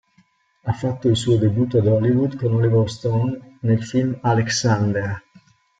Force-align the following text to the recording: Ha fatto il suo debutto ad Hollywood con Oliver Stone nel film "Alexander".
Ha 0.63 0.71
fatto 0.73 1.09
il 1.09 1.15
suo 1.15 1.37
debutto 1.37 1.77
ad 1.77 1.85
Hollywood 1.85 2.35
con 2.35 2.55
Oliver 2.55 2.89
Stone 2.89 3.59
nel 3.61 3.83
film 3.85 4.17
"Alexander". 4.23 5.21